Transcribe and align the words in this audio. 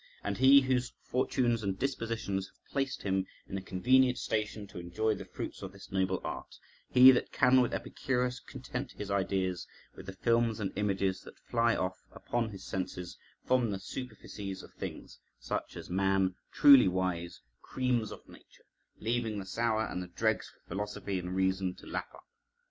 And 0.23 0.39
he 0.39 0.61
whose 0.61 0.93
fortunes 1.03 1.61
and 1.61 1.77
dispositions 1.77 2.47
have 2.47 2.71
placed 2.71 3.03
him 3.03 3.27
in 3.47 3.55
a 3.55 3.61
convenient 3.61 4.17
station 4.17 4.65
to 4.65 4.79
enjoy 4.79 5.13
the 5.13 5.25
fruits 5.25 5.61
of 5.61 5.73
this 5.73 5.91
noble 5.91 6.19
art, 6.23 6.57
he 6.89 7.11
that 7.11 7.31
can 7.31 7.61
with 7.61 7.71
Epicurus 7.71 8.39
content 8.39 8.93
his 8.93 9.11
ideas 9.11 9.67
with 9.95 10.07
the 10.07 10.13
films 10.13 10.59
and 10.59 10.73
images 10.75 11.21
that 11.21 11.37
fly 11.37 11.75
off 11.75 11.99
upon 12.11 12.49
his 12.49 12.65
senses 12.65 13.19
from 13.45 13.69
the 13.69 13.77
superfices 13.77 14.63
of 14.63 14.73
things, 14.73 15.19
such 15.39 15.75
a 15.75 15.91
man, 15.93 16.33
truly 16.51 16.87
wise, 16.87 17.41
creams 17.61 18.11
off 18.11 18.27
Nature, 18.27 18.65
leaving 18.97 19.37
the 19.37 19.45
sour 19.45 19.85
and 19.85 20.01
the 20.01 20.07
dregs 20.07 20.49
for 20.49 20.67
philosophy 20.67 21.19
and 21.19 21.35
reason 21.35 21.75
to 21.75 21.85
lap 21.85 22.09
up. 22.15 22.25